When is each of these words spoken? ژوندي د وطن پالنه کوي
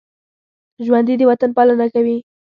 ژوندي 0.85 1.15
د 1.17 1.21
وطن 1.29 1.49
پالنه 1.57 1.87
کوي 1.93 2.17